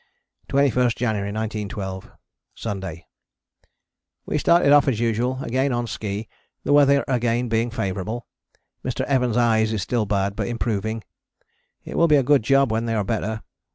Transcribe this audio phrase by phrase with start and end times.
[0.49, 2.09] 21st January 1912.
[2.55, 3.05] Sunday:
[4.25, 6.27] We started off as usual, again on ski,
[6.63, 8.25] the weather again being favourable.
[8.83, 9.01] Mr.
[9.05, 11.03] Evans' eyes is still bad, but improving.
[11.83, 13.43] It will be a good job when they are better.